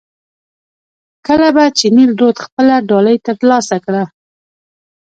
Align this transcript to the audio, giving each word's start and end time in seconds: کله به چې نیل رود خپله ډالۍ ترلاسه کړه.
کله 1.27 1.47
به 1.55 1.65
چې 1.77 1.87
نیل 1.95 2.11
رود 2.19 2.37
خپله 2.45 2.75
ډالۍ 2.89 3.17
ترلاسه 3.27 3.77
کړه. 3.85 4.03